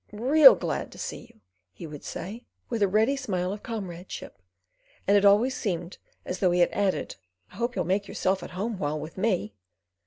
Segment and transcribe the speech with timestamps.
[0.13, 1.41] "Real glad to see you,"
[1.71, 4.41] he would say, with a ready smile of comradeship;
[5.05, 7.17] and it always seemed as though he had added:
[7.51, 9.53] "I hope you'll make yourself at home while with me."